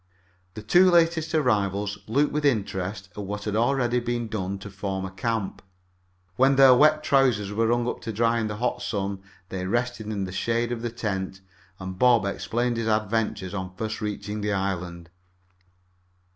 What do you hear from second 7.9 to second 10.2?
to dry in the hot sun, they rested